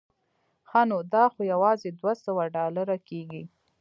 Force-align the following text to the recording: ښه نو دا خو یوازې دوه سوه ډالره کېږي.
ښه 0.69 0.81
نو 0.89 0.97
دا 1.13 1.23
خو 1.33 1.41
یوازې 1.53 1.89
دوه 1.99 2.13
سوه 2.25 2.43
ډالره 2.55 2.95
کېږي. 3.07 3.43